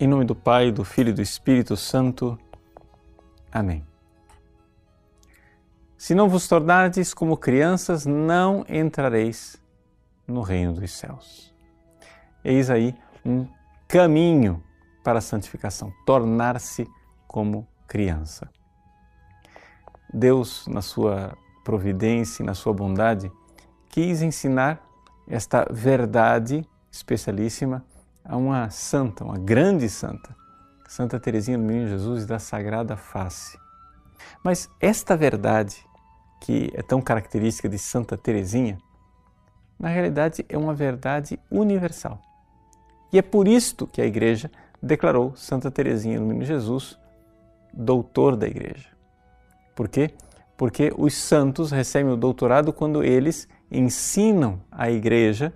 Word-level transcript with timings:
Em 0.00 0.08
nome 0.08 0.24
do 0.24 0.34
Pai, 0.34 0.72
do 0.72 0.84
Filho 0.84 1.10
e 1.10 1.12
do 1.12 1.22
Espírito 1.22 1.76
Santo. 1.76 2.36
Amém. 3.52 3.86
Se 5.96 6.16
não 6.16 6.28
vos 6.28 6.48
tornardes 6.48 7.14
como 7.14 7.36
crianças, 7.36 8.04
não 8.04 8.64
entrareis 8.68 9.56
no 10.26 10.42
reino 10.42 10.72
dos 10.72 10.90
céus. 10.90 11.54
Eis 12.44 12.70
aí 12.70 12.92
um 13.24 13.46
caminho 13.86 14.60
para 15.04 15.20
a 15.20 15.22
santificação, 15.22 15.92
tornar-se 16.04 16.88
como 17.28 17.64
criança. 17.86 18.50
Deus, 20.12 20.66
na 20.66 20.82
sua 20.82 21.38
providência 21.62 22.42
e 22.42 22.46
na 22.46 22.54
sua 22.54 22.72
bondade, 22.72 23.30
quis 23.90 24.22
ensinar 24.22 24.84
esta 25.28 25.64
verdade 25.70 26.68
especialíssima 26.90 27.84
a 28.24 28.36
uma 28.36 28.70
santa, 28.70 29.24
uma 29.24 29.38
grande 29.38 29.88
santa, 29.88 30.34
Santa 30.88 31.18
Teresinha 31.18 31.58
do 31.58 31.64
Menino 31.64 31.88
Jesus 31.88 32.24
da 32.24 32.38
Sagrada 32.38 32.96
Face. 32.96 33.58
Mas 34.42 34.70
esta 34.80 35.16
verdade, 35.16 35.84
que 36.40 36.70
é 36.74 36.82
tão 36.82 37.00
característica 37.00 37.68
de 37.68 37.78
Santa 37.78 38.16
Teresinha, 38.16 38.78
na 39.78 39.88
realidade 39.88 40.44
é 40.48 40.56
uma 40.56 40.72
verdade 40.72 41.38
universal. 41.50 42.20
E 43.12 43.18
é 43.18 43.22
por 43.22 43.48
isto 43.48 43.86
que 43.86 44.00
a 44.00 44.06
Igreja 44.06 44.50
declarou 44.82 45.34
Santa 45.36 45.70
Teresinha 45.70 46.18
do 46.18 46.26
Menino 46.26 46.44
Jesus 46.44 46.98
doutor 47.72 48.36
da 48.36 48.46
Igreja. 48.46 48.88
Por 49.74 49.88
quê? 49.88 50.10
Porque 50.56 50.92
os 50.96 51.14
santos 51.14 51.72
recebem 51.72 52.12
o 52.12 52.16
doutorado 52.16 52.72
quando 52.72 53.02
eles 53.02 53.48
ensinam 53.70 54.60
à 54.70 54.90
Igreja 54.90 55.52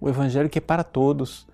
o 0.00 0.08
Evangelho 0.08 0.48
que 0.48 0.58
é 0.58 0.62
para 0.62 0.82
todos, 0.82 1.46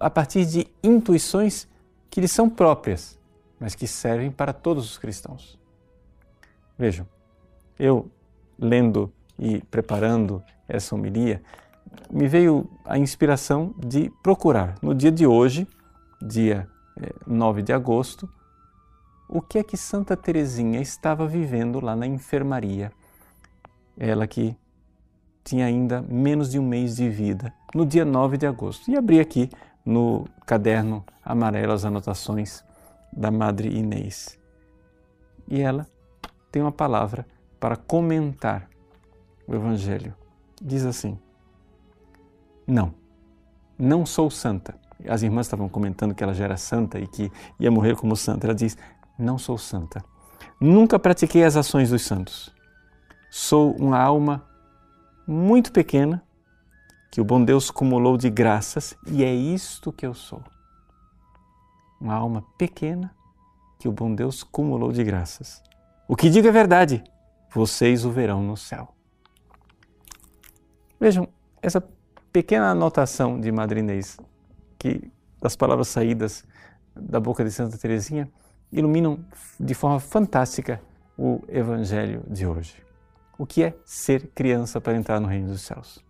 a 0.00 0.10
partir 0.10 0.44
de 0.44 0.66
intuições 0.82 1.68
que 2.10 2.20
lhes 2.20 2.32
são 2.32 2.48
próprias, 2.48 3.18
mas 3.58 3.74
que 3.74 3.86
servem 3.86 4.30
para 4.30 4.52
todos 4.52 4.84
os 4.84 4.98
cristãos. 4.98 5.58
Vejam, 6.78 7.06
eu 7.78 8.10
lendo 8.58 9.12
e 9.38 9.60
preparando 9.70 10.42
essa 10.68 10.94
homilia, 10.94 11.42
me 12.10 12.26
veio 12.26 12.68
a 12.84 12.98
inspiração 12.98 13.74
de 13.78 14.10
procurar 14.22 14.76
no 14.82 14.94
dia 14.94 15.10
de 15.10 15.26
hoje, 15.26 15.66
dia 16.20 16.68
9 17.26 17.60
eh, 17.60 17.62
de 17.62 17.72
agosto, 17.72 18.28
o 19.28 19.40
que 19.40 19.58
é 19.58 19.62
que 19.62 19.76
Santa 19.76 20.16
Teresinha 20.16 20.80
estava 20.80 21.26
vivendo 21.26 21.80
lá 21.80 21.96
na 21.96 22.06
enfermaria. 22.06 22.92
Ela 23.96 24.26
que 24.26 24.56
tinha 25.42 25.66
ainda 25.66 26.02
menos 26.02 26.50
de 26.50 26.58
um 26.58 26.66
mês 26.66 26.96
de 26.96 27.08
vida, 27.08 27.52
no 27.74 27.86
dia 27.86 28.04
9 28.04 28.36
de 28.36 28.46
agosto. 28.46 28.90
E 28.90 28.96
abri 28.96 29.20
aqui 29.20 29.50
no 29.86 30.24
caderno 30.44 31.04
amarelo 31.24 31.72
as 31.72 31.84
anotações 31.84 32.64
da 33.12 33.30
Madre 33.30 33.68
Inês. 33.68 34.36
E 35.48 35.60
ela 35.60 35.86
tem 36.50 36.60
uma 36.60 36.72
palavra 36.72 37.24
para 37.60 37.76
comentar 37.76 38.68
o 39.46 39.54
Evangelho. 39.54 40.12
Diz 40.60 40.84
assim: 40.84 41.16
Não, 42.66 42.92
não 43.78 44.04
sou 44.04 44.28
santa. 44.28 44.74
As 45.08 45.22
irmãs 45.22 45.46
estavam 45.46 45.68
comentando 45.68 46.14
que 46.14 46.24
ela 46.24 46.34
já 46.34 46.44
era 46.44 46.56
santa 46.56 46.98
e 46.98 47.06
que 47.06 47.30
ia 47.60 47.70
morrer 47.70 47.94
como 47.94 48.16
santa. 48.16 48.48
Ela 48.48 48.54
diz: 48.54 48.76
Não 49.16 49.38
sou 49.38 49.56
santa. 49.56 50.04
Nunca 50.60 50.98
pratiquei 50.98 51.44
as 51.44 51.56
ações 51.56 51.90
dos 51.90 52.02
santos. 52.02 52.52
Sou 53.30 53.76
uma 53.76 54.00
alma 54.00 54.44
muito 55.26 55.70
pequena 55.70 56.25
que 57.16 57.20
o 57.22 57.24
bom 57.24 57.42
Deus 57.42 57.70
cumulou 57.70 58.18
de 58.18 58.28
graças 58.28 58.94
e 59.06 59.24
é 59.24 59.34
isto 59.34 59.90
que 59.90 60.04
eu 60.04 60.12
sou. 60.12 60.44
Uma 61.98 62.12
alma 62.12 62.44
pequena 62.58 63.16
que 63.78 63.88
o 63.88 63.90
bom 63.90 64.14
Deus 64.14 64.42
cumulou 64.42 64.92
de 64.92 65.02
graças. 65.02 65.62
O 66.06 66.14
que 66.14 66.28
digo 66.28 66.46
é 66.46 66.50
verdade, 66.50 67.02
vocês 67.54 68.04
o 68.04 68.10
verão 68.10 68.42
no 68.42 68.54
céu. 68.54 68.94
Vejam, 71.00 71.26
essa 71.62 71.82
pequena 72.30 72.72
anotação 72.72 73.40
de 73.40 73.50
Madrinês, 73.50 74.18
que 74.78 75.10
das 75.40 75.56
palavras 75.56 75.88
saídas 75.88 76.44
da 76.94 77.18
boca 77.18 77.42
de 77.42 77.50
Santa 77.50 77.78
Teresinha, 77.78 78.30
iluminam 78.70 79.24
de 79.58 79.72
forma 79.72 80.00
fantástica 80.00 80.82
o 81.16 81.40
evangelho 81.48 82.22
de 82.28 82.46
hoje. 82.46 82.74
O 83.38 83.46
que 83.46 83.62
é 83.62 83.74
ser 83.86 84.26
criança 84.34 84.82
para 84.82 84.94
entrar 84.94 85.18
no 85.18 85.28
reino 85.28 85.48
dos 85.48 85.62
céus? 85.62 86.04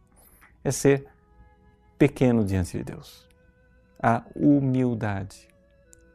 É 0.66 0.70
ser 0.72 1.06
pequeno 1.96 2.44
diante 2.44 2.76
de 2.76 2.82
Deus. 2.82 3.28
A 4.02 4.24
humildade. 4.34 5.48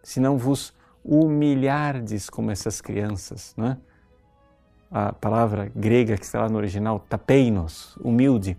Se 0.04 0.20
não 0.20 0.38
vos 0.38 0.74
humilhardes 1.04 2.30
como 2.30 2.52
essas 2.52 2.82
crianças, 2.82 3.54
não 3.56 3.68
é? 3.68 3.78
A 4.92 5.14
palavra 5.14 5.72
grega 5.74 6.18
que 6.18 6.26
está 6.26 6.42
lá 6.42 6.50
no 6.50 6.58
original, 6.58 7.00
tapeinos, 7.00 7.96
humilde. 7.98 8.58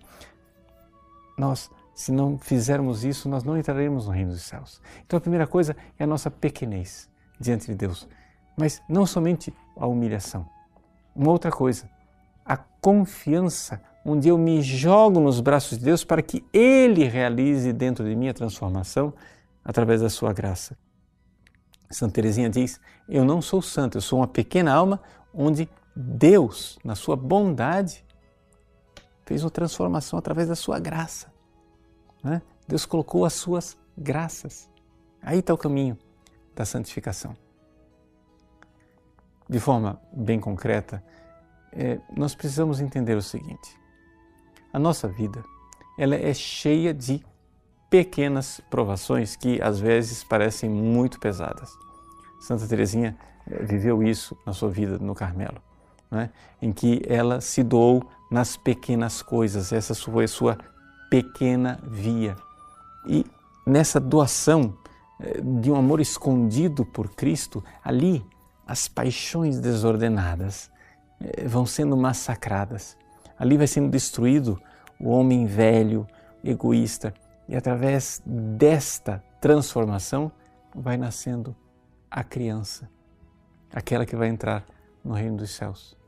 Nós, 1.36 1.70
se 1.94 2.10
não 2.10 2.38
fizermos 2.38 3.04
isso, 3.04 3.28
nós 3.28 3.44
não 3.44 3.58
entraremos 3.58 4.06
no 4.06 4.12
reino 4.12 4.30
dos 4.30 4.42
céus. 4.42 4.80
Então 5.04 5.18
a 5.18 5.20
primeira 5.20 5.46
coisa 5.46 5.76
é 5.98 6.04
a 6.04 6.06
nossa 6.06 6.30
pequenez 6.30 7.10
diante 7.38 7.66
de 7.66 7.74
Deus. 7.74 8.08
Mas 8.56 8.82
não 8.88 9.04
somente 9.04 9.54
a 9.76 9.86
humilhação. 9.86 10.48
Uma 11.14 11.30
outra 11.30 11.50
coisa, 11.50 11.88
a 12.46 12.56
confiança 12.56 13.91
onde 14.04 14.28
eu 14.28 14.36
me 14.36 14.60
jogo 14.60 15.20
nos 15.20 15.40
braços 15.40 15.78
de 15.78 15.84
Deus 15.84 16.04
para 16.04 16.22
que 16.22 16.44
Ele 16.52 17.04
realize 17.04 17.72
dentro 17.72 18.04
de 18.04 18.14
mim 18.16 18.28
a 18.28 18.34
transformação 18.34 19.12
através 19.64 20.00
da 20.00 20.10
sua 20.10 20.32
graça. 20.32 20.76
Santa 21.90 22.14
Teresinha 22.14 22.48
diz: 22.48 22.80
Eu 23.08 23.24
não 23.24 23.40
sou 23.40 23.60
santo, 23.62 23.98
eu 23.98 24.02
sou 24.02 24.18
uma 24.18 24.26
pequena 24.26 24.72
alma 24.72 25.00
onde 25.32 25.68
Deus, 25.94 26.78
na 26.84 26.94
sua 26.94 27.16
bondade, 27.16 28.04
fez 29.24 29.44
uma 29.44 29.50
transformação 29.50 30.18
através 30.18 30.48
da 30.48 30.56
sua 30.56 30.78
graça. 30.78 31.32
Né? 32.22 32.42
Deus 32.66 32.86
colocou 32.86 33.24
as 33.24 33.34
suas 33.34 33.76
graças. 33.96 34.68
Aí 35.20 35.38
está 35.38 35.52
o 35.52 35.58
caminho 35.58 35.98
da 36.54 36.64
santificação. 36.64 37.36
De 39.48 39.60
forma 39.60 40.00
bem 40.12 40.40
concreta, 40.40 41.04
é, 41.72 42.00
nós 42.16 42.34
precisamos 42.34 42.80
entender 42.80 43.16
o 43.16 43.22
seguinte: 43.22 43.78
a 44.72 44.78
nossa 44.78 45.06
vida 45.08 45.44
ela 45.98 46.16
é 46.16 46.32
cheia 46.32 46.94
de 46.94 47.24
pequenas 47.90 48.60
provações 48.70 49.36
que 49.36 49.60
às 49.60 49.78
vezes 49.78 50.24
parecem 50.24 50.68
muito 50.68 51.20
pesadas. 51.20 51.76
Santa 52.40 52.66
Teresinha 52.66 53.16
eh, 53.46 53.62
viveu 53.62 54.02
isso 54.02 54.36
na 54.46 54.52
sua 54.52 54.70
vida 54.70 54.98
no 54.98 55.14
Carmelo, 55.14 55.60
é? 56.10 56.30
em 56.60 56.72
que 56.72 57.02
ela 57.06 57.40
se 57.40 57.62
doou 57.62 58.02
nas 58.30 58.56
pequenas 58.56 59.20
coisas, 59.20 59.72
essa 59.72 59.94
foi 59.94 60.24
a 60.24 60.28
sua 60.28 60.58
pequena 61.10 61.78
via. 61.84 62.34
E 63.06 63.26
nessa 63.66 64.00
doação 64.00 64.74
eh, 65.20 65.40
de 65.60 65.70
um 65.70 65.76
amor 65.76 66.00
escondido 66.00 66.86
por 66.86 67.10
Cristo, 67.10 67.62
ali 67.84 68.24
as 68.66 68.88
paixões 68.88 69.60
desordenadas 69.60 70.70
eh, 71.20 71.46
vão 71.46 71.66
sendo 71.66 71.94
massacradas 71.94 72.96
Ali 73.42 73.56
vai 73.56 73.66
sendo 73.66 73.90
destruído 73.90 74.62
o 75.00 75.08
homem 75.08 75.46
velho, 75.46 76.06
egoísta, 76.44 77.12
e 77.48 77.56
através 77.56 78.22
desta 78.24 79.20
transformação 79.40 80.30
vai 80.72 80.96
nascendo 80.96 81.52
a 82.08 82.22
criança, 82.22 82.88
aquela 83.74 84.06
que 84.06 84.14
vai 84.14 84.28
entrar 84.28 84.64
no 85.04 85.12
reino 85.12 85.38
dos 85.38 85.50
céus. 85.50 85.98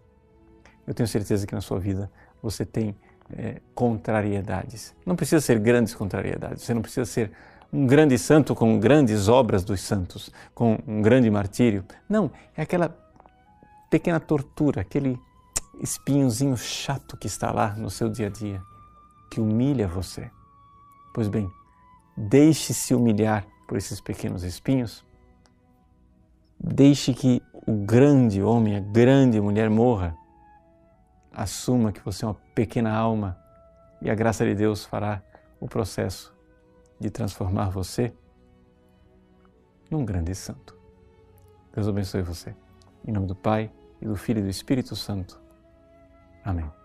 Eu 0.87 0.95
tenho 0.95 1.09
certeza 1.09 1.45
que 1.45 1.53
na 1.57 1.61
sua 1.61 1.81
vida 1.81 2.09
você 2.41 2.65
tem 2.65 2.95
é, 3.37 3.61
contrariedades. 3.75 4.95
Não 5.05 5.17
precisa 5.17 5.41
ser 5.41 5.59
grandes 5.59 5.93
contrariedades, 5.93 6.63
você 6.63 6.73
não 6.73 6.83
precisa 6.83 7.05
ser 7.05 7.33
um 7.73 7.85
grande 7.85 8.17
santo 8.17 8.55
com 8.55 8.79
grandes 8.79 9.27
obras 9.27 9.65
dos 9.65 9.81
santos, 9.81 10.31
com 10.55 10.79
um 10.87 11.03
grande 11.03 11.29
martírio. 11.29 11.85
Não, 12.09 12.31
é 12.57 12.63
aquela 12.63 12.97
pequena 13.91 14.21
tortura, 14.21 14.83
aquele 14.83 15.19
espinhozinho 15.81 16.57
chato 16.57 17.17
que 17.17 17.27
está 17.27 17.51
lá 17.51 17.75
no 17.75 17.91
seu 17.91 18.09
dia 18.09 18.27
a 18.27 18.31
dia, 18.31 18.63
que 19.31 19.41
humilha 19.41 19.87
você. 19.89 20.31
Pois 21.13 21.29
bem, 21.29 21.51
deixe-se 22.17 22.95
humilhar 22.95 23.47
por 23.67 23.77
esses 23.77 24.01
pequenos 24.01 24.43
espinhos. 24.43 25.05
Deixe 26.59 27.13
que 27.15 27.43
o 27.67 27.73
grande 27.85 28.43
homem, 28.43 28.77
a 28.77 28.81
grande 28.81 29.41
mulher 29.41 29.71
morra. 29.71 30.17
Assuma 31.33 31.93
que 31.93 32.01
você 32.01 32.25
é 32.25 32.29
uma 32.29 32.37
pequena 32.55 32.95
alma 32.95 33.39
e 34.01 34.11
a 34.11 34.15
graça 34.15 34.45
de 34.45 34.55
Deus 34.55 34.85
fará 34.85 35.23
o 35.61 35.67
processo 35.67 36.35
de 37.01 37.11
transformar 37.11 37.71
você 37.71 38.13
num 39.91 40.05
grande 40.05 40.35
santo. 40.35 40.77
Deus 41.73 41.89
abençoe 41.89 42.23
você. 42.23 42.55
Em 43.07 43.13
nome 43.13 43.27
do 43.27 43.35
Pai, 43.35 43.71
e 44.05 44.07
do 44.07 44.17
Filho 44.17 44.41
e 44.41 44.43
do 44.43 44.49
Espírito 44.49 44.95
Santo. 44.95 45.41
Amém. 46.45 46.84